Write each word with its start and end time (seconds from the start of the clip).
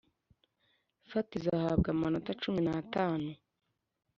Fatizo 1.09 1.49
ahabwa 1.59 1.87
amanota 1.95 2.31
cumi 2.41 2.59
n 2.63 2.67
atanu 2.79 3.29